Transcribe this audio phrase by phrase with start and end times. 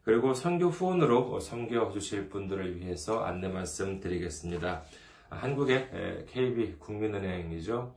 [0.03, 4.83] 그리고 선교 후원으로 섬겨 주실 분들을 위해서 안내 말씀 드리겠습니다.
[5.29, 7.95] 한국의 KB 국민은행이죠.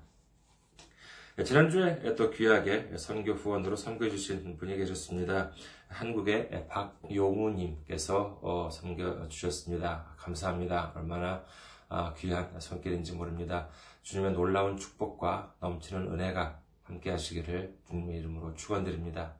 [1.43, 5.51] 지난주에 또 귀하게 선교 후원으로 섬겨 주신 분이 계셨습니다.
[5.89, 10.13] 한국의 박용우님께서 어, 섬겨 주셨습니다.
[10.17, 10.93] 감사합니다.
[10.95, 11.43] 얼마나
[11.89, 13.67] 아, 귀한 손길인지 모릅니다.
[14.03, 19.35] 주님의 놀라운 축복과 넘치는 은혜가 함께 하시기를 주님의 이름으로 축원드립니다.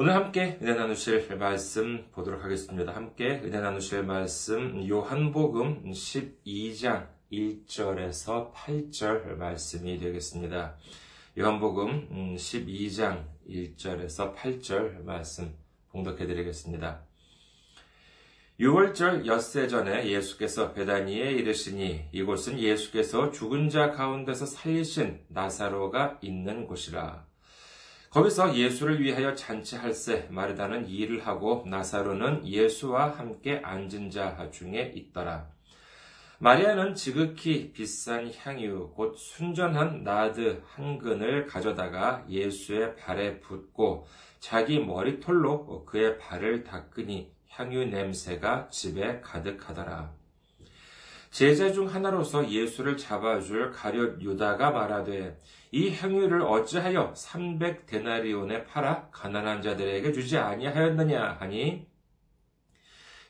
[0.00, 2.94] 오늘 함께 은혜 나누실 말씀 보도록 하겠습니다.
[2.94, 10.76] 함께 은혜 나누실 말씀 요한복음 12장 1절에서 8절 말씀이 되겠습니다.
[11.36, 15.52] 요한복음 12장 1절에서 8절 말씀
[15.90, 17.02] 봉독해 드리겠습니다.
[18.60, 27.27] 6월절 엿새 전에 예수께서 베다니에 이르시니 이곳은 예수께서 죽은 자 가운데서 살리신 나사로가 있는 곳이라.
[28.10, 35.46] 거기서 예수를 위하여 잔치할세 마르다는 일을 하고 나사로는 예수와 함께 앉은 자 중에 있더라.
[36.38, 44.06] 마리아는 지극히 비싼 향유 곧 순전한 나드 한 근을 가져다가 예수의 발에 붓고
[44.38, 50.17] 자기 머리털로 그의 발을 닦으니 향유 냄새가 집에 가득하더라.
[51.30, 55.38] 제자 중 하나로서 예수를 잡아줄 가룟 유다가 말하되
[55.70, 61.86] 이 향유를 어찌하여 300데나리온에 팔아 가난한 자들에게 주지 아니하였느냐 하니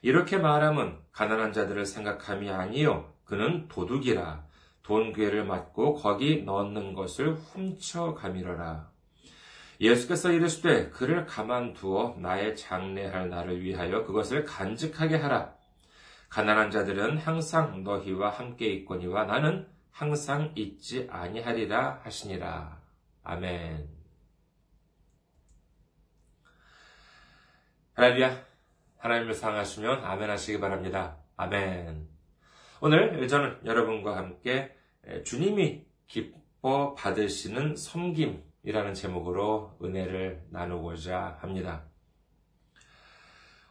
[0.00, 3.12] 이렇게 말함은 가난한 자들을 생각함이 아니요.
[3.24, 4.46] 그는 도둑이라.
[4.82, 8.90] 돈 괴를 맞고 거기 넣는 것을 훔쳐가미러라.
[9.80, 15.57] 예수께서 이르시되 그를 가만두어 나의 장례할 날을 위하여 그것을 간직하게 하라.
[16.28, 22.80] 가난한 자들은 항상 너희와 함께 있거니와 나는 항상 있지 아니하리라 하시니라.
[23.24, 23.88] 아멘.
[27.94, 28.46] 할렐루야.
[28.98, 31.18] 하나님을 사랑하시면 아멘 하시기 바랍니다.
[31.36, 32.08] 아멘.
[32.80, 34.76] 오늘 저는 여러분과 함께
[35.24, 41.84] 주님이 기뻐 받으시는 섬김 이라는 제목으로 은혜를 나누고자 합니다.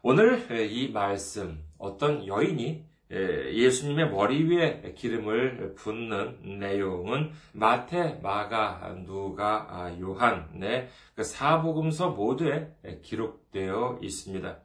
[0.02, 9.98] 오늘 이 말씀, 어떤 여인이 예수님의 머리 위에 기름을 붓는 내용은 마태, 마가, 누가, 아,
[9.98, 12.70] 요한의 그 사복음서 모두에
[13.02, 14.58] 기록되어 있습니다.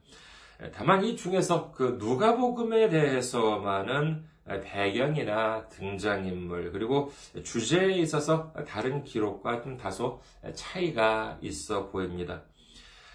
[0.75, 4.25] 다만 이 중에서 그 누가복음에 대해서만은
[4.65, 7.12] 배경이나 등장인물, 그리고
[7.44, 10.20] 주제에 있어서 다른 기록과 좀 다소
[10.55, 12.43] 차이가 있어 보입니다.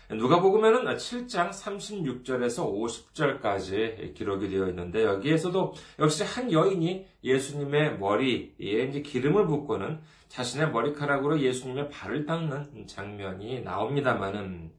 [0.10, 2.64] 누가복음에는 7장 36절에서
[3.12, 10.00] 50절까지 기록이 되어 있는데 여기에서도 역시 한 여인이 예수님의 머리에 이제 기름을 붓고는
[10.30, 14.72] 자신의 머리카락으로 예수님의 발을 닦는 장면이 나옵니다만은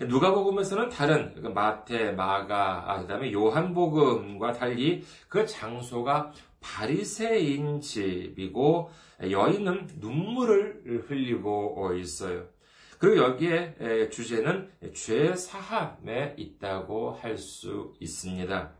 [0.00, 8.90] 누가복음에서는 다른 그 마태, 마가, 아, 그다음에 요한복음과 달리 그 장소가 바리새인 집이고
[9.30, 12.46] 여인은 눈물을 흘리고 있어요.
[13.02, 18.70] 그리고 여기에 주제는 죄 사함에 있다고 할 수 있습니다.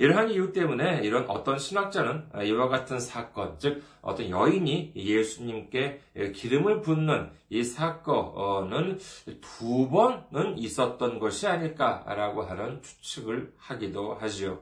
[0.00, 6.00] 이러한 이유 때문에 이런 어떤 신학자는 이와 같은 사건, 즉 어떤 여인이 예수님께
[6.34, 8.98] 기름을 붓는 이 사건은
[9.40, 14.60] 두 번은 있었던 것이 아닐까라고 하는 추측을 하기도 하지요.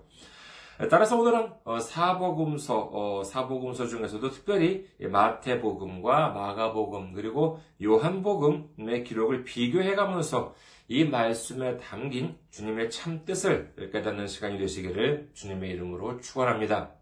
[0.89, 10.55] 따라서 오늘은 어, 사복음서, 어, 사복음서 중에서도 특별히 마태복음과 마가복음 그리고 요한복음의 기록을 비교해가면서
[10.89, 16.93] 이 말씀에 담긴 주님의 참 뜻을 깨닫는 시간이 되시기를 주님의 이름으로 축원합니다.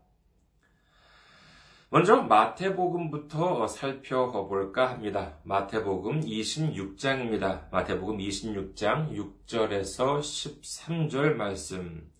[1.90, 5.38] 먼저 마태복음부터 살펴볼까 합니다.
[5.44, 7.70] 마태복음 26장입니다.
[7.70, 9.14] 마태복음 26장
[9.46, 12.17] 6절에서 13절 말씀.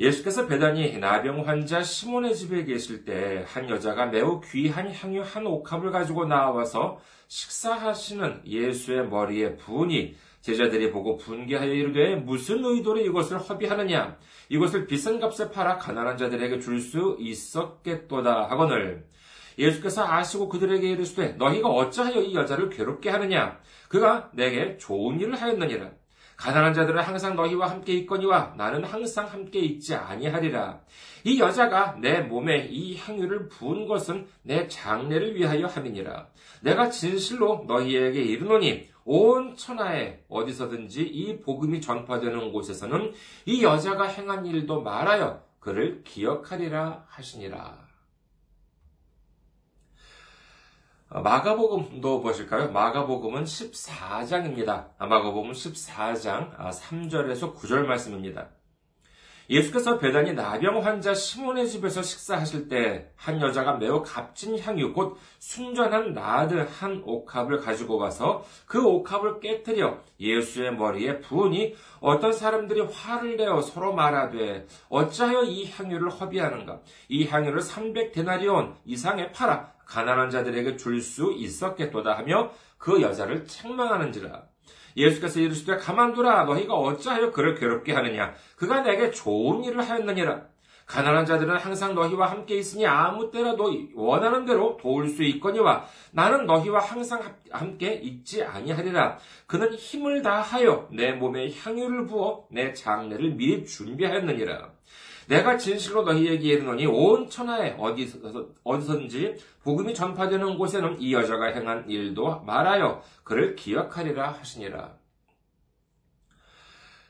[0.00, 5.90] 예수께서 배단이 나병 환자 시몬의 집에 계실 때 한 여자가 매우 귀한 향유 한 옥합을
[5.90, 14.16] 가지고 나와서 식사하시는 예수의 머리에 부으니 제자들이 보고 분개하여 이르되 무슨 의도로 이것을 허비하느냐?
[14.48, 19.04] 이것을 비싼 값에 팔아 가난한 자들에게 줄 수 있었겠도다 하거늘.
[19.58, 23.58] 예수께서 아시고 그들에게 이르시되 너희가 어찌하여 이 여자를 괴롭게 하느냐?
[23.88, 25.90] 그가 내게 좋은 일을 하였느니라
[26.38, 30.80] 가난한 자들은 항상 너희와 함께 있거니와 나는 항상 함께 있지 아니하리라.
[31.24, 36.28] 이 여자가 내 몸에 이 향유를 부은 것은 내 장례를 위하여 함이니라.
[36.62, 43.12] 내가 진실로 너희에게 이르노니 온 천하에 어디서든지 이 복음이 전파되는 곳에서는
[43.46, 47.87] 이 여자가 행한 일도 말하여 그를 기억하리라 하시니라.
[51.10, 52.70] 마가복음도 보실까요?
[52.70, 54.88] 마가복음은 14장입니다.
[54.98, 58.50] 마가복음 14장 3절에서 9절 말씀입니다.
[59.48, 66.12] 예수께서 배단이 나병 환자 시몬의 집에서 식사하실 때 한 여자가 매우 값진 향유 곧 순전한
[66.14, 73.60] 나드 한 옥합을 가지고 와서 그 옥합을 깨뜨려 예수의 머리에 부으니 어떤 사람들이 화를 내어
[73.60, 81.00] 서로 말하되 어찌하여 이 향유를 허비하는가 이 향유를 300 데나리온 이상에 팔아 가난한 자들에게 줄
[81.00, 84.42] 수 있었겠도다 하며 그 여자를 책망하는지라
[84.96, 90.42] 예수께서 이르시되 가만두라 너희가 어찌하여 그를 괴롭게 하느냐 그가 내게 좋은 일을 하였느니라
[90.88, 96.80] 가난한 자들은 항상 너희와 함께 있으니 아무 때라도 원하는 대로 도울 수 있거니와 나는 너희와
[96.80, 97.20] 항상
[97.50, 99.18] 함께 있지 아니하리라.
[99.46, 104.70] 그는 힘을 다하여 내 몸에 향유를 부어 내 장례를 미리 준비하였느니라.
[105.28, 108.18] 내가 진실로 너희에게 이르노니 온 천하에 어디서,
[108.64, 114.96] 어디서든지 복음이 전파되는 곳에는 이 여자가 행한 일도 말하여 그를 기억하리라 하시니라.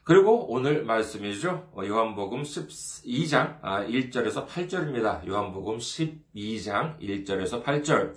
[0.02, 1.70] 그리고 오늘 말씀이죠.
[1.76, 5.26] 요한복음 12장 1절에서 아, 8절입니다.
[5.28, 8.14] 요한복음 12장 1절에서 8절.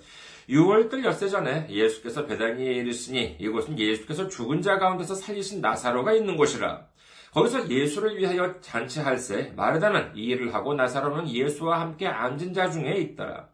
[0.48, 6.91] 6월달 엿새 전에 예수께서 베다니에 이르시니 이곳은 예수께서 죽은 자 가운데서 살리신 나사로가 있는 곳이라.
[7.32, 13.48] 거기서 예수를 위하여 잔치할세 마르다는 이 일을 하고 나사로는 예수와 함께 앉은 자 중에 있더라.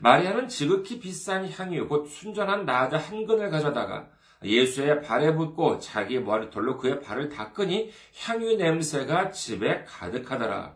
[0.00, 4.08] 마리아는 지극히 비싼 향유 곧 순전한 나드 한 근을 가져다가
[4.42, 7.90] 예수의 발에 붓고 자기 머리털로 그의 발을 닦으니
[8.20, 10.74] 향유 냄새가 집에 가득하더라.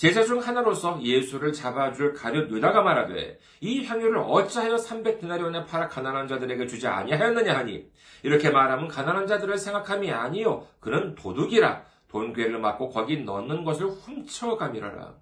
[0.00, 6.66] 제자 중 하나로서 예수를 잡아줄 가룟 유다가 말하되 이 향유를 어찌하여 300드나리온에 팔아 가난한 자들에게
[6.66, 7.86] 주지 아니하였느냐 하니
[8.22, 15.16] 이렇게 말하면 가난한 자들을 생각함이 아니요 그는 도둑이라 돈괴를 맞고 거기 넣는 것을 훔쳐가미라라.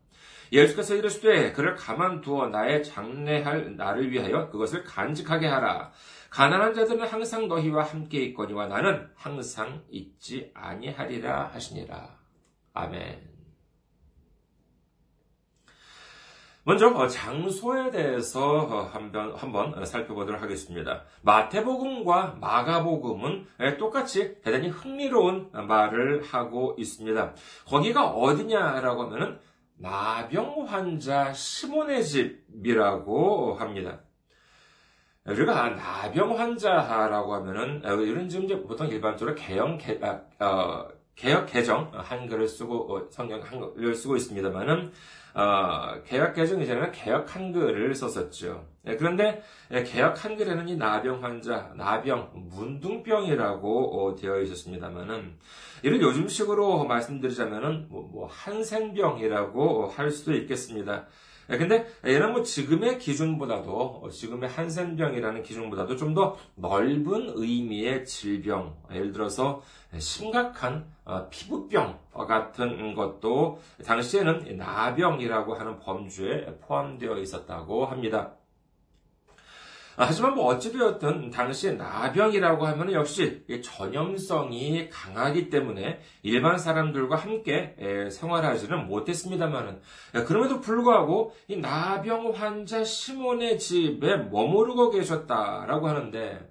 [0.53, 5.91] 예수께서 이르시되 그를 가만두어 나의 장례할 나를 위하여 그것을 간직하게 하라.
[6.31, 12.17] 가난한 자들은 항상 너희와 함께 있거니와 나는 항상 있지 아니하리라 하시니라.
[12.75, 13.28] 아멘.
[16.69, 21.03] 먼저 어, 장소에 대해서 어, 한번, 한번 살펴보도록 하겠습니다.
[21.23, 23.47] 마태복음과 마가복음은
[23.79, 27.33] 똑같이 대단히 흥미로운 말을 하고 있습니다.
[27.67, 29.39] 거기가 어디냐라고 하면은
[29.79, 34.01] 나병 환자 시몬의 집이라고 합니다.
[35.25, 41.91] 우리가 나병 환자라고 하면은 이런 지금 이제 보통 일반적으로 개영 개, 아, 어, 개혁 개정
[41.93, 44.93] 한글을 쓰고 성경 한글을 쓰고 있습니다만은
[45.35, 48.67] 어, 개혁 개정 이전에는 개혁 한글을 썼었죠.
[48.83, 55.37] 네, 그런데 예, 개혁 한글에는 이 나병 환자, 나병, 문둥병이라고 어, 되어 있었습니다만은
[55.83, 61.07] 이를 요즘식으로 말씀드리자면은 뭐, 뭐 한센병이라고 할 수도 있겠습니다.
[61.51, 68.75] 예, 근데 얘는 뭐 지금의 기준보다도 어, 지금의 한센병이라는 기준보다도 좀 더 넓은 의미의 질병,
[68.91, 69.63] 예를 들어서
[69.99, 78.33] 심각한 어, 피부병 같은 것도 당시에는 나병이라고 하는 범주에 포함되어 있었다고 합니다.
[79.99, 87.75] 아, 하지만 뭐 어찌되었든 당시 나병이라고 하면 역시 전염성이 강하기 때문에 일반 사람들과 함께
[88.09, 89.81] 생활하지는 못했습니다만은
[90.25, 96.49] 그럼에도 불구하고 이 나병 환자 시몬의 집에 머무르고 계셨다라고 하는데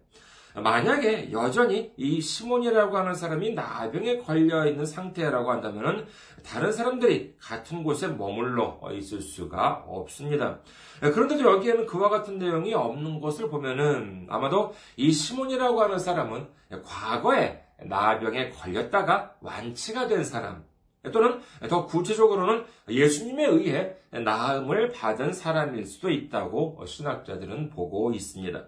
[0.62, 6.08] 만약에 여전히 이 시몬이라고 하는 사람이 나병에 걸려 있는 상태라고 한다면
[6.44, 10.60] 다른 사람들이 같은 곳에 머물러 있을 수가 없습니다.
[11.00, 16.48] 그런데도 여기에는 그와 같은 내용이 없는 것을 보면은 아마도 이 시몬이라고 하는 사람은
[16.84, 20.66] 과거에 나병에 걸렸다가 완치가 된 사람,
[21.12, 28.66] 또는 더 구체적으로는 예수님에 의해 나음을 받은 사람일 수도 있다고 신학자들은 보고 있습니다.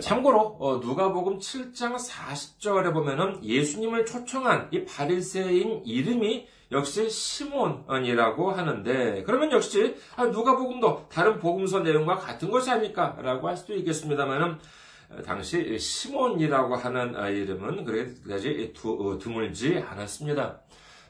[0.00, 9.50] 참고로 어, 누가복음 7장 40절에 보면은 예수님을 초청한 이 바리새인 이름이 역시 시몬이라고 하는데 그러면
[9.50, 14.58] 역시 아, 누가복음도 다른 복음서 내용과 같은 것이 아닐까라고 할 수도 있겠습니다만은
[15.10, 20.60] 어, 당시 시몬이라고 하는 이름은 그다지 어, 드물지 않았습니다.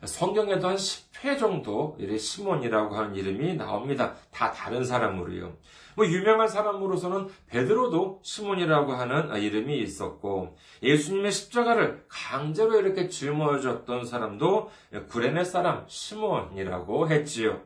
[0.04, 0.76] 성경에도 한
[1.22, 4.14] 10회 정도 시몬이라고 하는 이름이 나옵니다.
[4.30, 5.56] 다 다른 사람으로요.
[5.96, 14.70] 뭐 유명한 사람으로서는 베드로도 시몬이라고 하는 이름이 있었고 예수님의 십자가를 강제로 이렇게 짊어졌던 사람도
[15.08, 17.62] 구레네 사람 시몬이라고 했지요.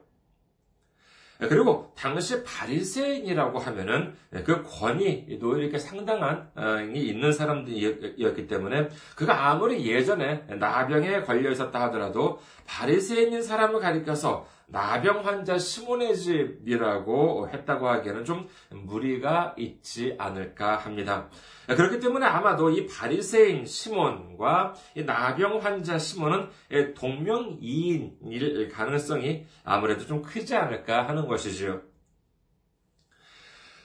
[1.48, 6.48] 그리고 당시 바리새인이라고 하면은 그 권위도 이렇게 상당한
[6.94, 15.24] 이 있는 사람들이었기 때문에 그가 아무리 예전에 나병에 걸려 있었다 하더라도 바리새인인 사람을 가리켜서 나병
[15.24, 21.28] 환자 시몬의 집이라고 했다고 하기에는 좀 무리가 있지 않을까 합니다.
[21.66, 26.48] 그렇기 때문에 아마도 이 바리새인 시몬과 이 나병 환자 시몬은
[26.96, 31.91] 동명이인일 가능성이 아무래도 좀 크지 않을까 하는 것이지요.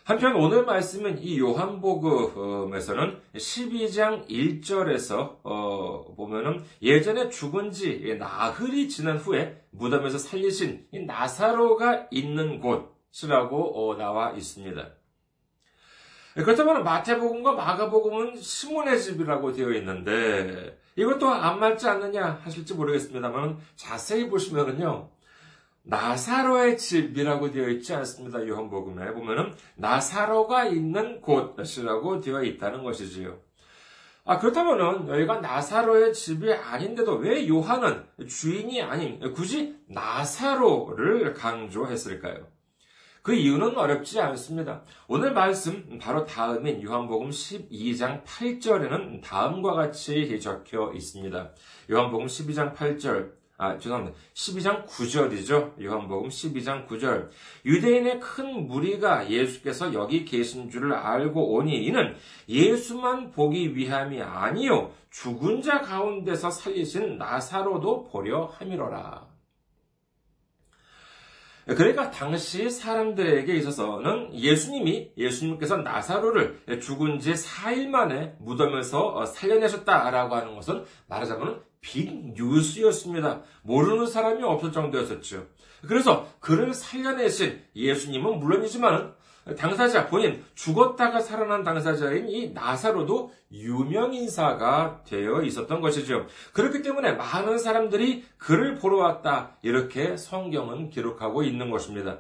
[0.08, 9.62] 한편 오늘 말씀은 이 요한복음에서는 12장 1절에서 어, 보면은 예전에 죽은 지 나흘이 지난 후에
[9.72, 14.92] 무덤에서 살리신 이 나사로가 있는 곳이라고 어, 나와 있습니다.
[16.36, 25.17] 그렇다면 마태복음과 마가복음은 시몬의 집이라고 되어 있는데 이것도 안 맞지 않느냐 하실지 모르겠습니다만 자세히 보시면은요.
[25.88, 28.46] 나사로의 집이라고 되어 있지 않습니다.
[28.46, 33.40] 요한복음에 보면은 나사로가 있는 곳이라고 되어 있다는 것이지요.
[34.26, 42.46] 아, 그렇다면은 여기가 나사로의 집이 아닌데도 왜 요한은 주인이 아닌 굳이 나사로를 강조했을까요?
[43.22, 44.84] 그 이유는 어렵지 않습니다.
[45.08, 51.52] 오늘 말씀 바로 다음인 요한복음 12장 8절에는 다음과 같이 적혀 있습니다.
[51.92, 54.16] 요한복음 12장 8절 아, 죄송합니다.
[54.36, 55.82] 12장 9절이죠.
[55.84, 57.30] 요한복음 12장 9절.
[57.66, 62.16] 유대인의 큰 무리가 예수께서 여기 계신 줄을 알고 오니 이는
[62.48, 69.26] 예수만 보기 위함이 아니요 죽은 자 가운데서 살리신 나사로도 보려 함이로라.
[71.66, 80.86] 그러니까 당시 사람들에게 있어서는 예수님이 예수님께서 나사로를 죽은 지 4일 만에 무덤에서 살려내셨다라고 하는 것은
[81.08, 83.42] 말하자면 빅 뉴스였습니다.
[83.64, 85.46] 모르는 사람이 없을 정도였었죠.
[85.88, 89.14] 그래서 그를 살려내신 예수님은 물론이지만
[89.58, 96.26] 당사자 본인 죽었다가 살아난 당사자인 이 나사로도 유명 인사가 되어 있었던 것이죠.
[96.54, 102.20] 그렇기 때문에 많은 사람들이 그를 보러 왔다 이렇게 성경은 기록하고 있는 것입니다.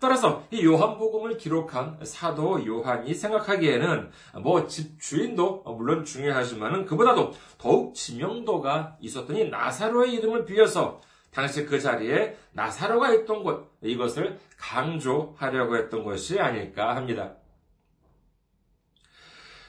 [0.00, 4.10] 따라서 이 요한복음을 기록한 사도 요한이 생각하기에는
[4.42, 11.00] 뭐 집주인도 물론 중요하지만은 그보다도 더욱 지명도가 있었던 이 나사로의 이름을 빌려서
[11.32, 17.34] 당시 그 자리에 나사로가 있던 곳 이것을 강조하려고 했던 것이 아닐까 합니다.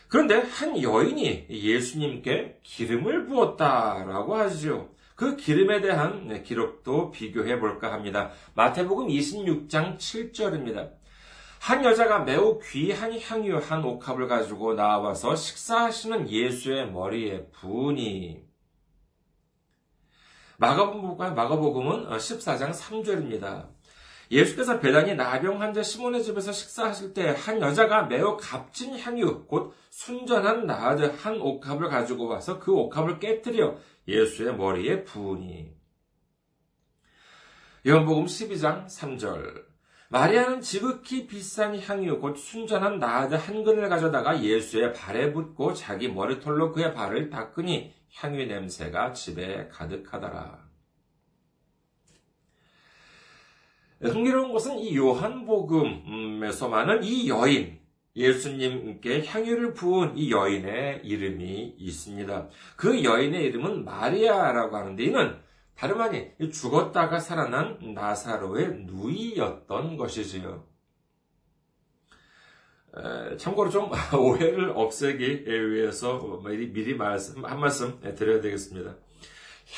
[0.07, 4.89] 그런데 한 여인이 예수님께 기름을 부었다라고 하죠.
[5.19, 8.31] 그 기름에 대한 네, 기록도 비교해 볼까 합니다.
[8.53, 10.91] 마태복음 26장 7절입니다.
[11.59, 18.45] 한 여자가 매우 귀한 향유 한 옥합을 가지고 나와서 식사하시는 예수의 머리에 부으니
[20.57, 23.67] 마가복음은 14장 3절입니다.
[24.31, 30.65] 예수께서 배단이 나병 환자 시몬의 집에서 식사하실 때 한 여자가 매우 값진 향유, 곧 순전한
[30.65, 33.75] 나드 한 옥합을 가지고 와서 그 옥합을 깨뜨려
[34.09, 35.71] 예수의 머리에 부으니.
[37.87, 39.69] 요한복음 12장 3절.
[40.09, 46.71] 마리아는 지극히 비싼 향유 곧 순전한 나드 한 근을 가져다가 예수의 발에 붓고 자기 머리털로
[46.71, 50.67] 그의 발을 닦으니 향유 냄새가 집에 가득하더라.
[54.01, 57.78] 흥미로운 것은 이 요한복음에서만은 이 여인,
[58.19, 62.49] 예수님께 향유를 부은 이 여인의 이름이 있습니다.
[62.75, 65.37] 그 여인의 이름은 마리아라고 하는데 이는
[65.73, 70.67] 다름 아닌 죽었다가 살아난 나사로의 누이였던 것이지요.
[73.37, 78.97] 참고로 좀 오해를 없애기 위해서 미리 말씀, 한 말씀 드려야 되겠습니다.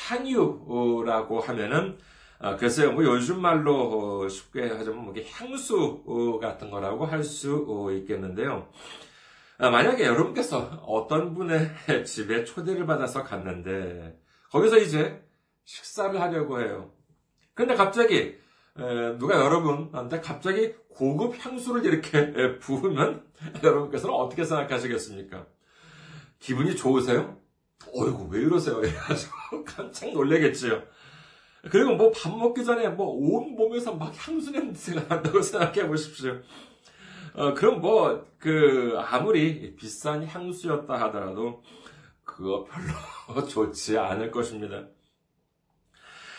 [0.08, 1.98] 향유라고 하면은
[2.42, 8.68] 아, 글쎄요, 뭐 요즘 말로 어, 쉽게 하자면 뭐 향수 같은 거라고 할 수 있겠는데요.
[9.58, 11.70] 아, 만약에 여러분께서 어떤 분의
[12.04, 14.18] 집에 초대를 받아서 갔는데
[14.50, 15.22] 거기서 이제
[15.64, 16.90] 식사를 하려고 해요.
[17.54, 18.36] 근데 갑자기
[19.18, 23.24] 누가 여러분한테 갑자기 고급 향수를 이렇게 부으면
[23.62, 25.46] 여러분께서는 어떻게 생각하시겠습니까?
[26.40, 27.38] 기분이 좋으세요?
[27.94, 28.80] 어이구, 왜 이러세요?
[28.80, 30.82] 이래가지고 깜짝 놀래겠지요.
[31.70, 36.40] 그리고 뭐 밥 먹기 전에 뭐 온 몸에서 막 향수 냄새가 난다고 생각해 보십시오.
[37.34, 41.62] 어, 그럼 뭐, 그, 아무리 비싼 향수였다 하더라도,
[42.24, 44.84] 그거 별로 좋지 않을 것입니다.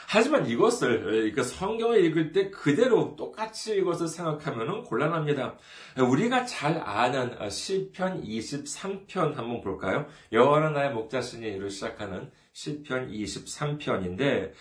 [0.07, 5.57] 하지만 이것을 그 성경을 읽을 때 그대로 똑같이 이것을 생각하면 곤란합니다.
[5.97, 10.05] 우리가 잘 아는 시편 23편 한번 볼까요?
[10.31, 14.51] 여호와는 나의 목자시니로 시작하는 시편 23편인데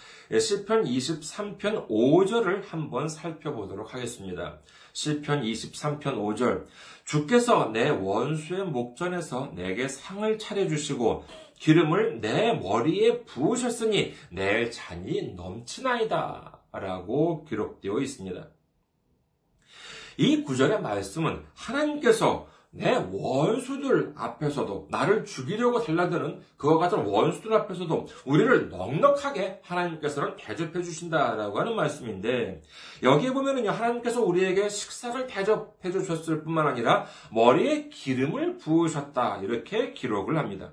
[0.41, 4.59] 시편 23편 5절을 한번 살펴보도록 하겠습니다.
[4.95, 6.67] 시편 23편 5절
[7.05, 11.25] 주께서 내 원수의 목전에서 내게 상을 차려 주시고
[11.59, 16.61] 기름을 내 머리에 부으셨으니 내 잔이 넘치나이다.
[16.73, 18.49] 라고 기록되어 있습니다.
[20.17, 28.71] 이 구절의 말씀은 하나님께서 내 원수들 앞에서도 나를 죽이려고 달라드는 그와 같은 원수들 앞에서도 우리를
[28.71, 32.62] 넉넉하게 하나님께서는 대접해 주신다라고 하는 말씀인데
[33.02, 40.73] 여기에 보면은요 하나님께서 우리에게 식사를 대접해 주셨을 뿐만 아니라 머리에 기름을 부으셨다 이렇게 기록을 합니다.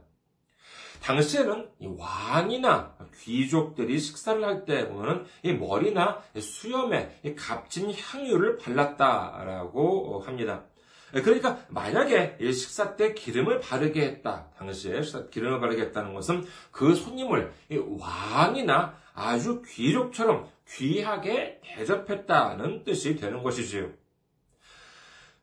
[1.02, 10.66] 당시에는 왕이나 귀족들이 식사를 할 때 보면은 이 머리나 수염에 값진 향유를 발랐다라고 합니다.
[11.12, 14.50] 그러니까 만약에 식사 때 기름을 바르게 했다.
[14.58, 17.52] 당시에 기름을 바르게 했다는 것은 그 손님을
[18.00, 23.92] 왕이나 아주 귀족처럼 귀하게 대접했다는 뜻이 되는 것이지요.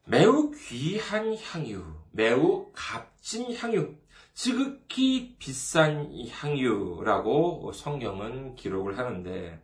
[0.04, 3.96] 매우 귀한 향유, 매우 값진 향유,
[4.34, 9.60] 지극히 비싼 향유라고 성경은 기록을 하는데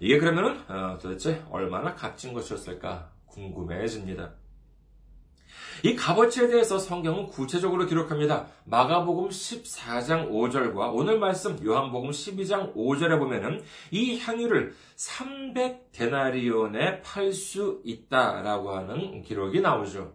[0.00, 4.39] 이게 그러면은 어, 도대체 얼마나 값진 것이었을까 궁금해집니다.
[5.82, 8.48] 이 값어치에 대해서 성경은 구체적으로 기록합니다.
[8.64, 18.76] 마가복음 14장 5절과 오늘 말씀 요한복음 12장 5절에 보면은 이 향유를 300데나리온에 팔 수 있다라고
[18.76, 20.12] 하는 기록이 나오죠.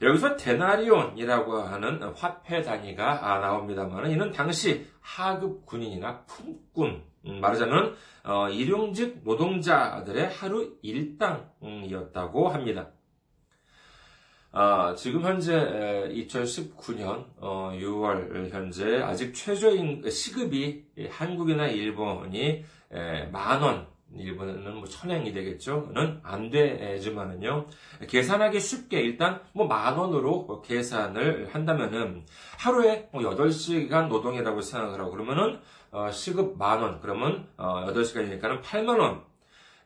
[0.00, 9.22] 여기서 데나리온이라고 하는 화폐 단위가 나옵니다만 이는 당시 하급 군인이나 품꾼 음, 말하자면 어, 일용직
[9.24, 12.92] 노동자들의 하루 일당이었다고 합니다.
[14.50, 15.54] 아, 지금 현재
[16.10, 22.64] 2019년 6월 현재 아직 최저임 시급이 한국이나 일본이
[23.30, 27.66] 만 원, 일본은 뭐 천행이 되겠죠.는 안 되지만은요.
[28.08, 32.24] 계산하기 쉽게 일단 뭐 만 원으로 계산을 한다면은
[32.58, 38.98] 하루에 뭐 8시간 노동이라고 생각을 하고 그러면은 어, 시급 만 원, 그러면 어, 8시간이니까는 8만
[38.98, 39.22] 원.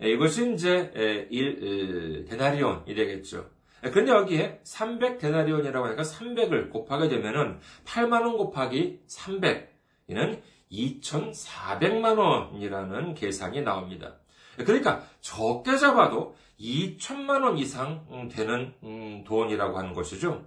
[0.00, 3.46] 이것이 이제 1 데나리온이 되겠죠.
[3.90, 9.72] 그런데 여기에 300 데나리온이라고 하니까 300을 곱하게 되면은 8만 원 곱하기 300
[10.08, 10.40] 이는
[10.70, 14.16] 2,400만 원이라는 계산이 나옵니다.
[14.56, 20.46] 그러니까 적게 잡아도 2천만 원 이상 되는 음, 돈이라고 하는 것이죠.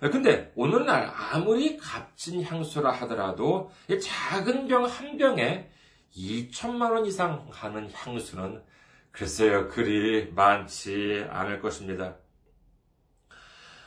[0.00, 5.70] 근데 오늘날 아무리 값진 향수라 하더라도 작은 병 한 병에
[6.14, 8.62] 2천만 원 이상 하는 향수는
[9.10, 12.16] 글쎄요, 그리 많지 않을 것입니다.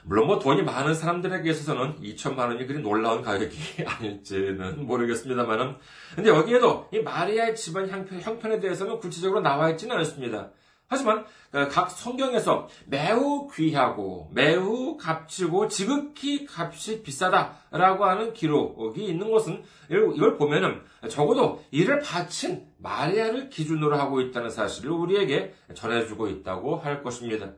[0.03, 5.75] 물론 뭐 돈이 많은 사람들에게 있어서는 2천만 원이 그리 놀라운 가격이 아닐지는 모르겠습니다만은
[6.15, 10.51] 근데 여기에도 이 마리아의 집안 형편, 형편에 대해서는 구체적으로 나와 있지는 않습니다.
[10.89, 20.37] 하지만 그각 성경에서 매우 귀하고 매우 값지고 지극히 값이 비싸다라고 하는 기록이 있는 것은 이걸
[20.37, 27.51] 보면은 적어도 이를 바친 마리아를 기준으로 하고 있다는 사실을 우리에게 전해주고 있다고 할 것입니다.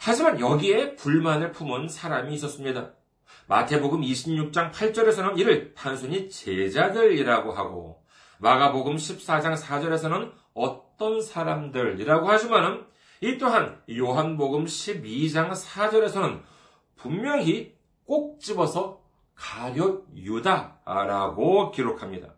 [0.00, 2.92] 하지만 여기에 불만을 품은 사람이 있었습니다.
[3.46, 8.02] 마태복음 26장 8절에서는 이를 단순히 제자들이라고 하고
[8.38, 12.84] 마가복음 14장 4절에서는 어떤 사람들이라고 하지만은
[13.20, 16.42] 이 또한 요한복음 12장 4절에서는
[16.96, 19.02] 분명히 꼭 집어서
[19.34, 22.34] 가룟 유다라고 기록합니다.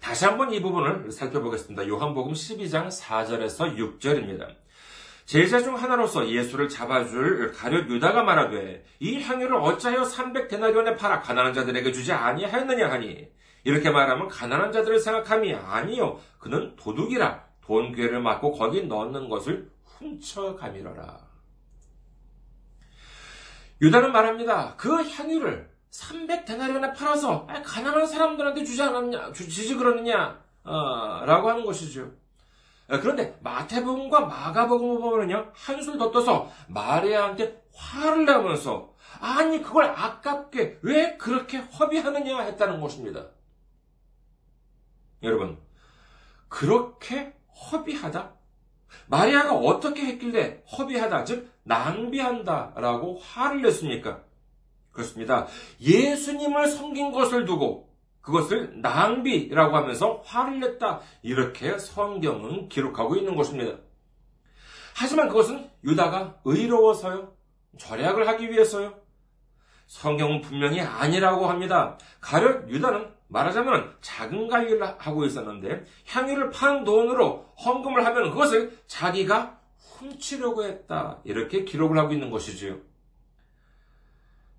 [0.00, 1.88] 다시 한번 이 부분을 살펴보겠습니다.
[1.88, 4.65] 요한복음 12장 4절에서 6절입니다.
[5.26, 11.90] 제자 중 하나로서 예수를 잡아줄 가룟 유다가 말하되 이 향유를 어찌하여 300데나리온에 팔아 가난한 자들에게
[11.92, 13.28] 주지 아니하였느냐 하니
[13.64, 21.18] 이렇게 말하면 가난한 자들을 생각함이 아니요 그는 도둑이라 돈 괴를 맞고 거기 넣는 것을 훔쳐가미러라.
[23.82, 24.74] 유다는 말합니다.
[24.76, 32.12] 그 향유를 300데나리온에 팔아서 가난한 사람들한테 주지 않았냐, 주지 그러느냐, 어, 라고 하는 것이죠.
[32.86, 41.58] 그런데 마태복음과 마가복음을 보면요 한술 더 떠서 마리아한테 화를 내면서 아니 그걸 아깝게 왜 그렇게
[41.58, 43.26] 허비하느냐 했다는 것입니다.
[45.22, 45.58] 여러분
[46.48, 47.34] 그렇게
[47.70, 48.34] 허비하다?
[49.06, 54.22] 마리아가 어떻게 했길래 허비하다, 즉 낭비한다라고 화를 냈습니까?
[54.92, 55.46] 그렇습니다.
[55.80, 57.94] 예수님을 섬긴 것을 두고
[58.26, 61.00] 그것을 낭비라고 하면서 화를 냈다.
[61.22, 63.78] 이렇게 성경은 기록하고 있는 것입니다.
[64.96, 67.32] 하지만 그것은 유다가 의로워서요.
[67.78, 68.94] 절약을 하기 위해서요.
[69.86, 71.98] 성경은 분명히 아니라고 합니다.
[72.20, 80.64] 가룟 유다는 말하자면 작은 관리를 하고 있었는데 향유를 판 돈으로 헌금을 하면 그것을 자기가 훔치려고
[80.64, 81.20] 했다.
[81.22, 82.76] 이렇게 기록을 하고 있는 것이지요.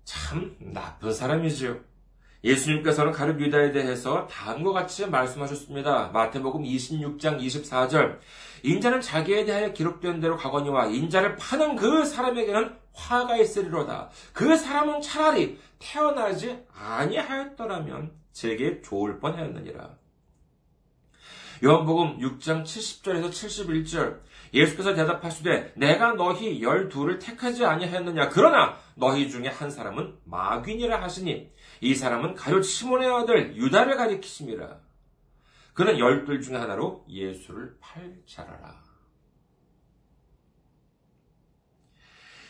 [0.04, 1.97] 참 나쁜 사람이지요.
[2.44, 6.10] 예수님께서는 가룟 유다에 대해서 다음과 같이 말씀하셨습니다.
[6.12, 8.18] 마태복음 26장 24절.
[8.62, 14.10] 인자는 자기에 대하여 기록된 대로 가거니와 인자를 파는 그 사람에게는 화가 있으리로다.
[14.32, 19.96] 그 사람은 차라리 태어나지 아니하였더라면 제게 좋을 뻔하였느니라.
[21.64, 24.20] 요한복음 6장 70절에서 71절
[24.54, 31.94] 예수께서 대답하시되 내가 너희 열두를 택하지 아니하였느냐 그러나 너희 중에 한 사람은 마귀니라 하시니 이
[31.94, 34.78] 사람은 가룟 시몬의 아들 유다를 가리키심이라
[35.74, 38.88] 그는 열둘 중에 하나로 예수를 팔자라라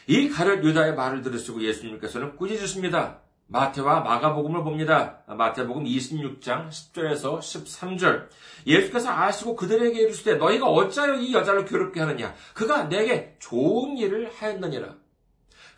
[0.07, 3.21] 이 가룟 유다의 말을 들으시고 예수님께서는 꾸짖으십니다.
[3.49, 5.23] 마태와 마가복음을 봅니다.
[5.27, 8.29] 마태복음 26장 10절에서 13절.
[8.67, 12.35] 예수께서 아시고 그들에게 이르시되 너희가 어찌하여 이 여자를 괴롭게 하느냐?
[12.55, 14.95] 그가 내게 좋은 일을 하였느니라.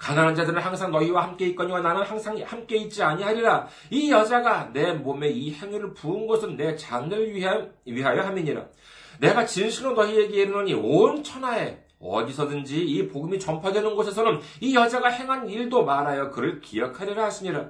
[0.00, 3.68] 가난한 자들은 항상 너희와 함께 있거니와 나는 항상 함께 있지 아니하리라.
[3.90, 7.34] 이 여자가 내 몸에 이 향유를 부은 것은 내 장례를
[7.84, 8.64] 위하여 함이니라.
[9.20, 15.84] 내가 진실로 너희에게 이르노니 온 천하에 어디서든지 이 복음이 전파되는 곳에서는 이 여자가 행한 일도
[15.84, 17.68] 말하여 그를 기억하리라 하시니라.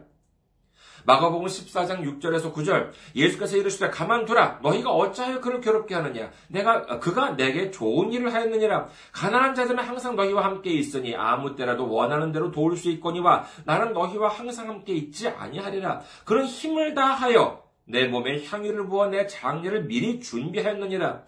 [1.05, 2.91] 마가복음 14장 6절에서 9절.
[3.15, 4.61] 예수께서 이르시되 가만두라.
[4.63, 6.31] 너희가 어찌하여 그를 괴롭게 하느냐?
[6.49, 8.89] 내가 그가 내게 좋은 일을 하였느니라.
[9.13, 14.29] 가난한 자들은 항상 너희와 함께 있으니 아무 때라도 원하는 대로 도울 수 있거니와 나는 너희와
[14.29, 16.01] 항상 함께 있지 아니하리라.
[16.25, 21.23] 그런 힘을 다하여 내 몸에 향유를 부어 내 장례를 미리 준비하였느니라.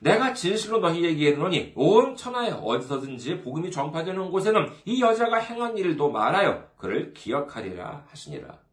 [0.00, 6.64] 내가 진실로 너희에게 이르노니 온 천하에 어디서든지 복음이 전파되는 곳에는 이 여자가 행한 일도 말하여
[6.76, 8.67] 그를 기억하리라 하시니라.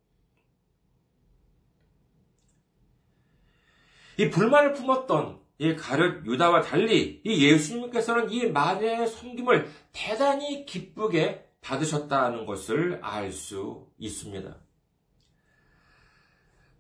[4.18, 12.46] 이 불만을 품었던 이 가룟 유다와 달리 이 예수님께서는 이 마리아의 섬김을 대단히 기쁘게 받으셨다는
[12.46, 14.56] 것을 알 수 있습니다.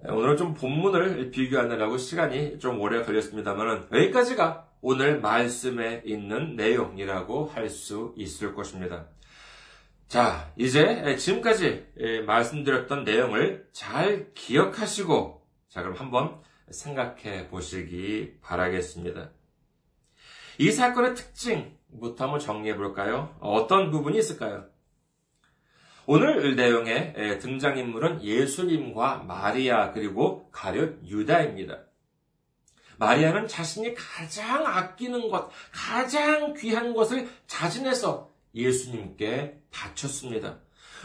[0.08, 8.13] 오늘 좀 본문을 비교하느라고 시간이 좀 오래 걸렸습니다만 여기까지가 오늘 말씀에 있는 내용이라고 할 수
[8.17, 9.08] 있을 것입니다.
[10.08, 11.88] 자, 이제 지금까지
[12.28, 16.39] 말씀드렸던 내용을 잘 기억하시고 자, 그럼 한번
[16.71, 19.32] 생각해 보시기 바라겠습니다.
[20.58, 23.36] 이 사건의 특징부터 한번 정리해 볼까요?
[23.39, 24.65] 어떤 부분이 있을까요?
[26.08, 31.80] 오늘 내용의 등장인물은 예수님과 마리아 그리고 가룟 유다입니다.
[32.97, 40.60] 마리아는 자신이 가장 아끼는 것, 가장 귀한 것을 자진해서 예수님께 바쳤습니다.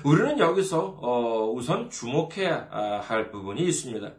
[0.04, 4.12] 우리는 여기서 어, 우선 주목해야 할 부분이 있습니다.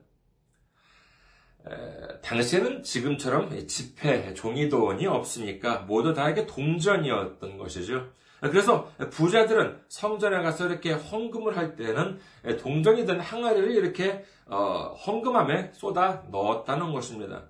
[2.21, 8.07] 당시에는 지금처럼 지폐, 종이돈이 없으니까 모두 다 이게 동전이었던 것이죠.
[8.41, 12.19] 그래서 부자들은 성전에 가서 이렇게 헌금을 할 때는
[12.59, 17.43] 동전이 든 항아리를 이렇게 어, 헌금함에 쏟아 넣었다는 것입니다.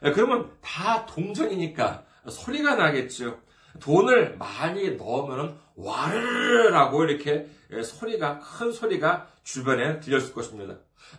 [0.00, 3.38] 그러면 다 동전이니까 소리가 나겠죠.
[3.80, 7.48] 돈을 많이 넣으면 와르르라고 이렇게
[7.82, 10.74] 소리가 큰 소리가 주변에 들렸을 것입니다.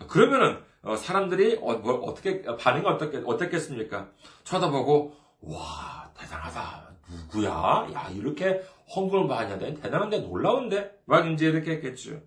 [0.10, 0.65] 그러면은 어,
[0.97, 4.09] 사람들이 어, 뭐, 떻게 반응이 어떻게 어떻겠습니까?
[4.43, 7.87] 쳐다보고 와 대단하다 누구야?
[7.93, 8.61] 야 이렇게
[8.95, 12.21] 헌금을 많이 하대 대단한데 놀라운데 막 이제 이렇게 했겠죠.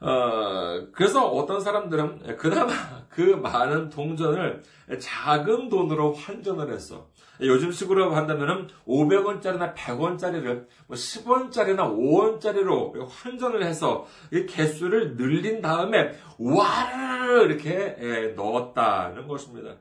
[0.00, 2.72] 어, 그래서 어떤 사람들은 그나마
[3.08, 4.62] 그 많은 동전을
[5.00, 7.08] 작은 돈으로 환전을 했어.
[7.40, 14.06] 요즘 식으로 한다면은 500원짜리나 100원짜리를 10원짜리나 뭐 5원짜리로 환전을 해서
[14.48, 19.76] 개수를 늘린 다음에 와르르 이렇게 예, 넣었다는 것입니다.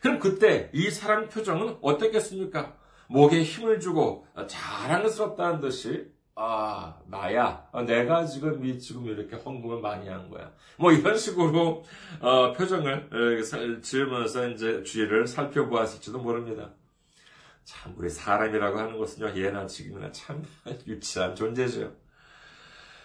[0.00, 2.76] 그럼 그때 이 사람 표정은 어떻겠습니까?
[3.08, 6.06] 목에 힘을 주고 자랑스럽다는 듯이
[6.40, 7.68] 아, 나야.
[7.84, 10.52] 내가 지금 이 지금 이렇게 헌금을 많이 한 거야.
[10.76, 11.84] 뭐 이런 식으로
[12.20, 16.70] 어, 표정을 어, 지으면서 이제 주위를 살펴보았을지도 모릅니다.
[17.64, 20.44] 참 우리 사람이라고 하는 것은요 예나 지금이나 참
[20.86, 21.92] 유치한 존재죠.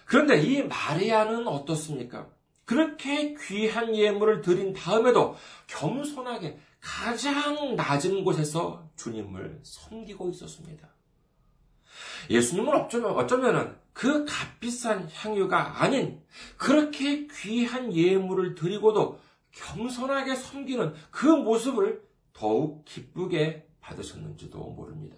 [0.06, 2.28] 그런데 이 마리아는 어떻습니까?
[2.66, 10.93] 그렇게 귀한 예물을 드린 다음에도 겸손하게 가장 낮은 곳에서 주님을 섬기고 있었습니다.
[12.30, 16.22] 예수님은 어쩌면, 어쩌면은 그 값비싼 향유가 아닌
[16.58, 19.20] 그렇게 귀한 예물을 드리고도
[19.52, 22.04] 겸손하게 섬기는 그 모습을
[22.34, 25.18] 더욱 기쁘게 받으셨는지도 모릅니다.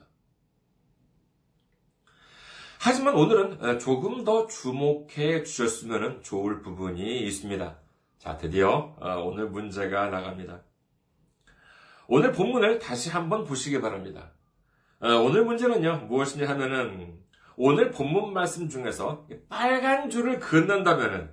[2.79, 7.79] 하지만 오늘은 조금 더 주목해 주셨으면 좋을 부분이 있습니다.
[8.19, 10.61] 자, 드디어 어, 오늘 문제가 나갑니다.
[12.07, 14.34] 오늘 본문을 다시 한번 보시기 바랍니다.
[15.05, 17.19] 어, 오늘 문제는요, 무엇이냐 하면은,
[17.57, 21.29] 오늘 본문 말씀 중에서 빨간 줄을 긋는다면은,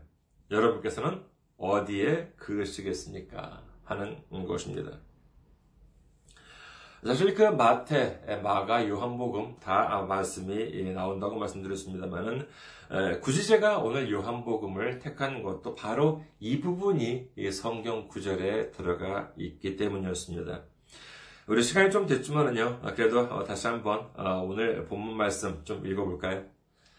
[0.50, 1.22] 여러분께서는
[1.56, 3.62] 어디에 그으시겠습니까?
[3.85, 4.98] 하는 것입니다.
[7.02, 12.46] 사실 그 마태, 마가, 요한복음 다 말씀이 나온다고 말씀드렸습니다만은
[13.22, 20.62] 굳이 제가 오늘 요한복음을 택한 것도 바로 이 부분이 성경 구절에 들어가 있기 때문이었습니다.
[21.48, 26.44] 우리 시간이 좀 됐지만은요, 아, 그래도 어, 다시 한번 어, 오늘 본문 말씀 좀 읽어볼까요?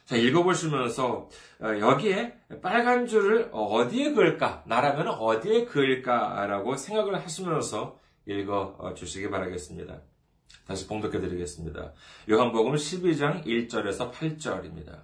[0.06, 1.30] 자, 읽어보시면서
[1.62, 4.64] 어, 여기에 빨간 줄을 어디에 그을까?
[4.68, 10.02] 나라면 어디에 그을까라고 생각을 하시면서 읽어 주시기 바라겠습니다.
[10.68, 11.94] 다시 봉독해 드리겠습니다.
[12.30, 15.02] 요한복음 12장 1절에서 8절입니다.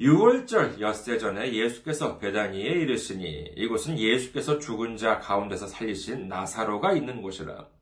[0.00, 7.75] 6월절 엿새 전에 예수께서 베다니에 이르시니 이곳은 예수께서 죽은 자 가운데서 살리신 나사로가 있는 곳이라.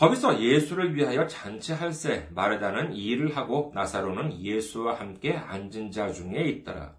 [0.00, 6.94] 거기서 예수를 위하여 잔치할세 마르다는 일을 하고 나사로는 예수와 함께 앉은 자 중에 있더라.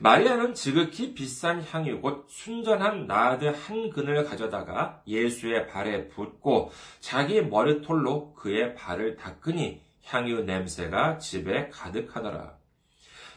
[0.00, 8.34] 마리아는 지극히 비싼 향유 곧 순전한 나드 한 근을 가져다가 예수의 발에 붓고 자기 머리털로
[8.34, 12.56] 그의 발을 닦으니 향유 냄새가 집에 가득하더라.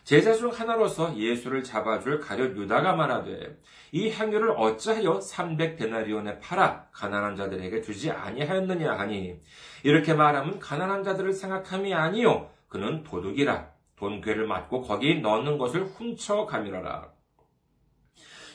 [0.05, 3.59] 제자 중 하나로서 예수를 잡아줄 가룟 유다가 말하되
[3.91, 9.39] 이 향유를 어찌하여 300데나리온에 팔아 가난한 자들에게 주지 아니하였느냐 하니
[9.83, 17.11] 이렇게 말하면 가난한 자들을 생각함이 아니요 그는 도둑이라 돈괴를 맞고 거기 넣는 것을 훔쳐 가미라라.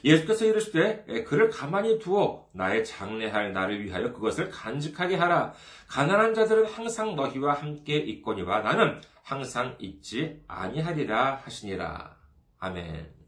[0.05, 5.53] 예수께서 이르시되 그를 가만히 두어 나의 장례할 나를 위하여 그것을 간직하게 하라.
[5.89, 12.17] 가난한 자들은 항상 너희와 함께 있거니와 나는 항상 있지 아니하리라 하시니라.
[12.59, 13.22] 아멘.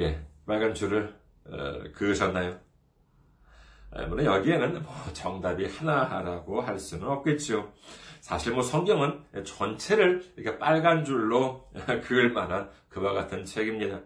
[0.00, 2.58] 예, 빨간 줄을 어, 그으셨나요?
[4.08, 7.70] 물론 여기에는 뭐 정답이 하나라고 할 수는 없겠죠.
[8.20, 11.68] 사실 뭐 성경은 전체를 이렇게 빨간 줄로
[12.04, 14.00] 그을 만한 그와 같은 책입니다.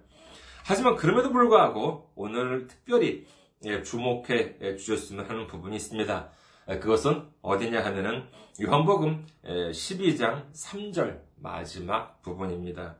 [0.65, 3.27] 하지만 그럼에도 불구하고 오늘 특별히
[3.65, 6.29] 예, 주목해 주셨으면 하는 부분이 있습니다.
[6.67, 8.27] 그것은 어디냐 하면은
[8.61, 12.97] 요한복음 12장 3절 마지막 부분입니다.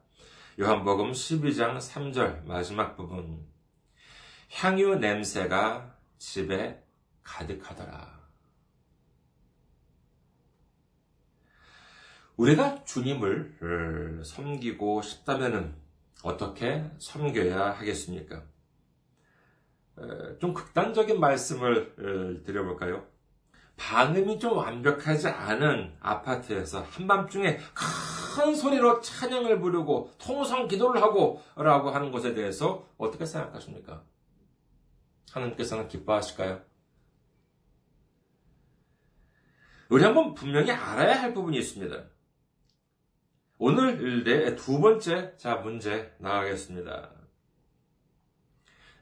[0.61, 3.45] 요한복음 12장 3절 마지막 부분.
[4.53, 6.81] 향유 냄새가 집에
[7.25, 8.21] 가득하더라.
[12.37, 15.75] 우리가 주님을 섬기고 싶다면
[16.23, 18.45] 어떻게 섬겨야 하겠습니까?
[20.41, 23.05] 좀 극단적인 말씀을 드려볼까요?
[23.77, 27.59] 방음이 좀 완벽하지 않은 아파트에서 한밤중에
[28.35, 34.03] 큰 소리로 찬양을 부르고 통성 기도를 하고 라고 하는 것에 대해서 어떻게 생각하십니까?
[35.31, 36.61] 하나님께서는 기뻐하실까요?
[39.89, 42.05] 우리 한번 분명히 알아야 할 부분이 있습니다.
[43.59, 47.13] 오늘 내두 번째 자 문제 나가겠습니다.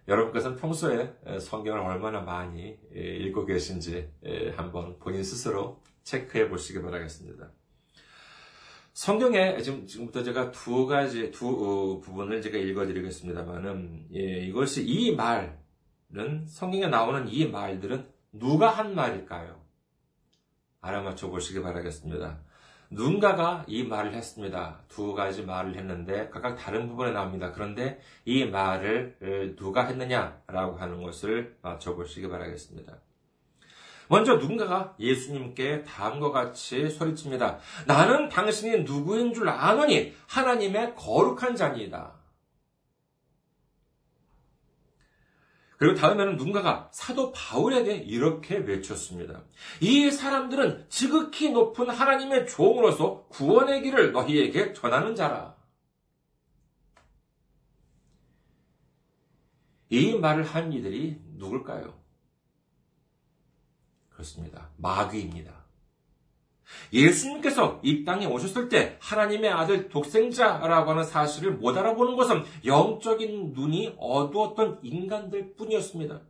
[0.08, 4.12] 여러분께서는 평소에 성경을 얼마나 많이 읽고 계신지
[4.56, 7.50] 한번 본인 스스로 체크해 보시기 바라겠습니다.
[8.92, 16.46] 성경에 지금 지금부터 제가 두 가지 두 어, 부분을 제가 읽어드리겠습니다만은 예, 이것이 이 말은
[16.46, 19.62] 성경에 나오는 이 말들은 누가 한 말일까요?
[20.82, 22.40] 알아맞혀 보시기 바라겠습니다.
[22.90, 24.84] 누군가가 이 말을 했습니다.
[24.88, 27.52] 두 가지 말을 했는데 각각 다른 부분에 나옵니다.
[27.52, 33.00] 그런데 이 말을 누가 했느냐라고 하는 것을 맞춰보시기 바라겠습니다.
[34.12, 37.60] 먼저 누군가가 예수님께 다음과 같이 소리칩니다.
[37.86, 42.12] 나는 당신이 누구인 줄 아노니 하나님의 거룩한 자니이다.
[45.78, 49.44] 그리고 다음에는 누군가가 사도 바울에게 이렇게 외쳤습니다.
[49.80, 55.56] 이 사람들은 지극히 높은 하나님의 종으로서 구원의 길을 너희에게 전하는 자라.
[59.88, 62.01] 이 말을 한 이들이 누굴까요?
[64.22, 64.68] 그렇습니다.
[64.76, 65.52] 마귀입니다.
[66.92, 73.96] 예수님께서 이 땅에 오셨을 때 하나님의 아들 독생자라고 하는 사실을 못 알아보는 것은 영적인 눈이
[73.98, 76.20] 어두웠던 인간들 뿐이었습니다.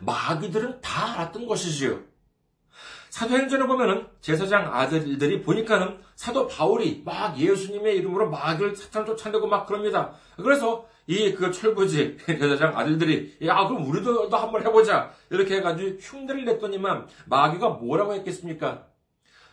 [0.00, 2.00] 마귀들은 다 알았던 것이지요.
[3.08, 10.12] 사도행전을 보면은 제사장 아들들이 보니까는 사도 바울이 막 예수님의 이름으로 마귀를 사탄 쫓아내고 막 그럽니다.
[10.36, 17.08] 그래서 이 그 철부지 제사장 아들들이 야 그럼 우리도 한번 해보자 이렇게 해가지고 흉내를 냈더니만
[17.26, 18.86] 마귀가 뭐라고 했겠습니까?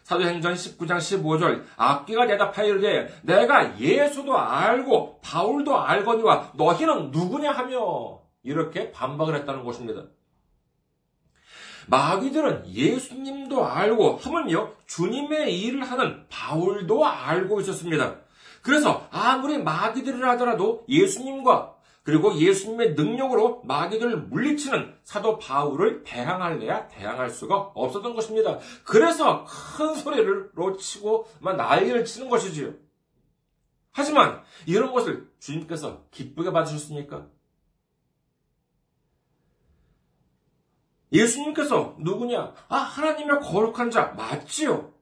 [0.03, 8.91] 사도행전 19장 15절 악기가 대답하여 이르되 내가 예수도 알고 바울도 알거니와 너희는 누구냐 하며 이렇게
[8.91, 10.03] 반박을 했다는 것입니다.
[11.87, 18.26] 마귀들은 예수님도 알고 하물며 주님의 일을 하는 바울도 알고 있었습니다.
[18.67, 27.71] 그래서 아무리 마귀들을 하더라도 예수님과 그리고 예수님의 능력으로 마귀들을 물리치는 사도 바울을 대항할래야 대항할 수가
[27.73, 28.59] 없었던 것입니다.
[28.83, 32.73] 그래서 큰 소리를 치고 난리를 치는 것이지요.
[33.93, 37.25] 하지만 이런 것을 주님께서 기쁘게 받으셨습니까?
[41.13, 42.53] 예수님께서 누구냐?
[42.67, 44.96] 아, 하나님의 거룩한 자, 맞지요?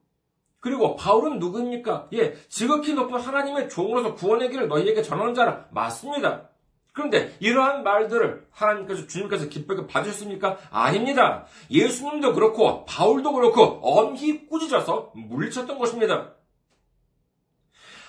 [0.66, 2.08] 그리고 바울은 누구입니까?
[2.14, 6.50] 예, 지극히 높은 하나님의 종으로서 구원의 길을 너희에게 전하는 자라, 맞습니다.
[6.92, 10.58] 그런데 이러한 말들을 하나님께서 주님께서 기쁘게 봐주셨습니까?
[10.72, 11.46] 아닙니다.
[11.70, 16.32] 예수님도 그렇고 바울도 그렇고 엄히 꾸짖어서 물리쳤던 것입니다.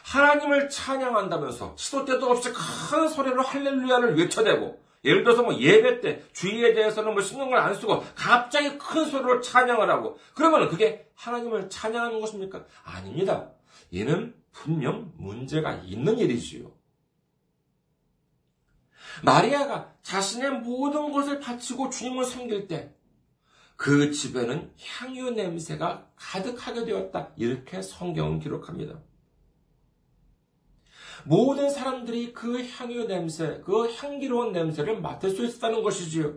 [0.04, 6.74] 하나님을 찬양한다면서 시도 때도 없이 큰 소리로 할렐루야를 외쳐대고 예를 들어서 뭐 예배 때 주의에
[6.74, 12.66] 대해서는 뭐 신경을 안 쓰고 갑자기 큰 소리로 찬양을 하고 그러면 그게 하나님을 찬양하는 것입니까?
[12.84, 13.52] 아닙니다.
[13.94, 16.72] 얘는 분명 문제가 있는 일이지요.
[19.24, 22.96] 마리아가 자신의 모든 것을 바치고 주님을 섬길 때
[23.76, 27.32] 그 집에는 향유 냄새가 가득하게 되었다.
[27.36, 29.00] 이렇게 성경은 기록합니다.
[31.26, 36.34] 모든 사람들이 그 향유 냄새, 그 향기로운 냄새를 맡을 수 있었다는 것이지요.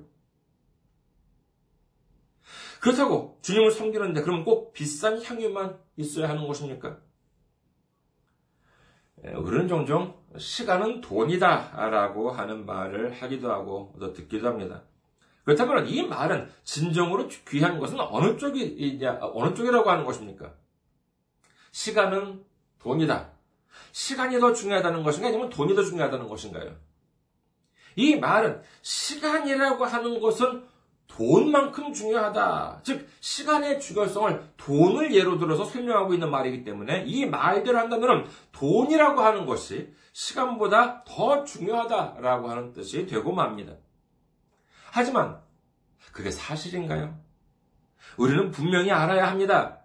[2.82, 7.00] 그렇다고 주님을 섬기는데 그럼 꼭 비싼 향유만 있어야 하는 것입니까?
[9.36, 14.84] 우리는 종종 시간은 돈이다 라고 하는 말을 하기도 하고 또 듣기도 합니다.
[15.44, 20.54] 그렇다면 이 말은 진정으로 귀한 것은 어느 쪽이냐, 어느 쪽이라고 하는 것입니까?
[21.72, 22.46] 시간은
[22.80, 23.39] 돈이다.
[23.92, 26.76] 시간이 더 중요하다는 것인가 아니면 돈이 더 중요하다는 것인가요?
[27.96, 30.64] 이 말은 시간이라고 하는 것은
[31.08, 32.82] 돈만큼 중요하다.
[32.84, 39.46] 즉, 시간의 중요성을 돈을 예로 들어서 설명하고 있는 말이기 때문에 이 말대로 한다면 돈이라고 하는
[39.46, 43.74] 것이 시간보다 더 중요하다라고 하는 뜻이 되고 맙니다.
[44.92, 45.42] 하지만
[46.14, 47.20] 그게 사실인가요?
[48.18, 49.80] 우리는 분명히 알아야 합니다.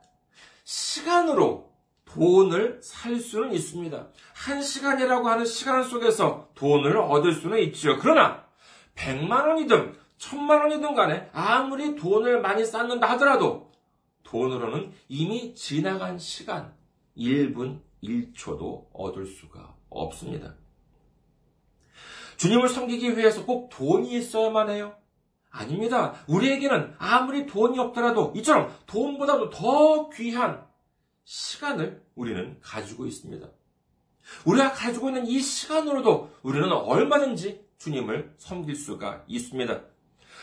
[0.65, 1.74] 시간으로
[2.15, 4.09] 돈을 살 수는 있습니다.
[4.35, 7.99] 한 시간이라고 하는 시간 속에서 돈을 얻을 수는 있지요.
[7.99, 8.45] 그러나
[8.95, 13.73] 100만 원이든 천만 원이든 간에 아무리 돈을 많이 쌓는다 하더라도
[14.23, 16.73] 돈으로는 이미 지나간 시간
[17.17, 20.55] 1분 1초도 얻을 수가 없습니다.
[22.37, 24.95] 주님을 섬기기 위해서 꼭 돈이 있어야만 해요?
[25.51, 26.15] 아닙니다.
[26.29, 30.65] 우리에게는 아무리 돈이 없더라도 이처럼 돈보다도 더 귀한
[31.25, 33.49] 시간을 우리는 가지고 있습니다.
[34.47, 39.83] 우리가 가지고 있는 이 시간으로도 우리는 얼마든지 주님을 섬길 수가 있습니다.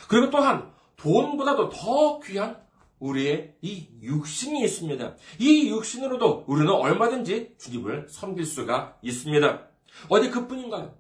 [0.08, 2.62] 그리고 또한 돈보다도 더 귀한
[3.00, 5.16] 우리의 이 육신이 있습니다.
[5.40, 9.68] 이 육신으로도 우리는 얼마든지 주님을 섬길 수가 있습니다.
[10.10, 10.96] 어디 그뿐인가요?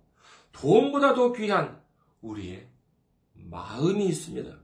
[0.51, 1.79] 돈보다도 귀한
[2.21, 2.67] 우리의
[3.33, 4.57] 마음이 있습니다.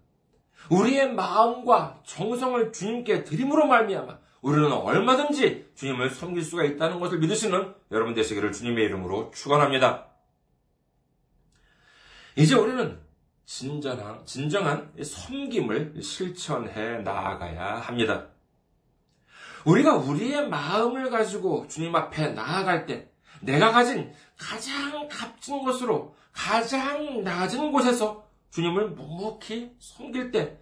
[0.72, 4.18] 우리의 마음과 정성을 주님께 드림으로 말미암아
[4.48, 10.08] 우리는 얼마든지 주님을 섬길 수가 있다는 것을 믿으시는 여러분 되시기를 주님의 이름으로 축원합니다.
[12.38, 12.98] 이제 우리는
[13.44, 18.28] 진정한, 진정한 섬김을 실천해 나아가야 합니다.
[19.66, 27.74] 우리가 우리의 마음을 가지고 주님 앞에 나아갈 때 내가 가진 가장 값진 것으로 가장 낮은
[27.74, 30.58] 곳에서 주님을 묵묵히 섬길 때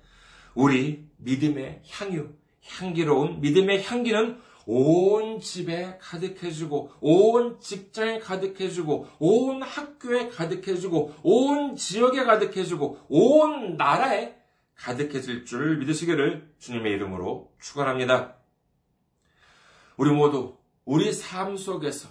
[0.55, 2.33] 우리 믿음의 향유,
[2.67, 13.05] 향기로운 믿음의 향기는 온 집에 가득해지고, 온 직장에 가득해지고, 온 학교에 가득해지고, 온 지역에 가득해지고,
[13.09, 14.35] 온 나라에
[14.75, 18.35] 가득해질 줄 믿으시기를 주님의 이름으로 축원합니다.
[19.97, 22.09] 우리 모두 우리 삶 속에서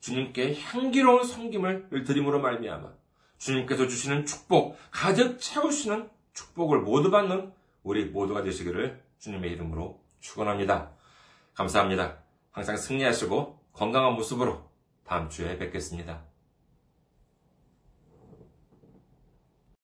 [0.00, 2.92] 주님께 향기로운 섬김을 드림으로 말미암아
[3.38, 7.52] 주님께서 주시는 축복, 가득 채우시는 축복을 모두 받는
[7.82, 10.90] 우리 모두가 되시기를 주님의 이름으로 축원합니다.
[11.54, 12.18] 감사합니다.
[12.52, 14.70] 항상 승리하시고 건강한 모습으로
[15.02, 16.22] 다음 주에 뵙겠습니다.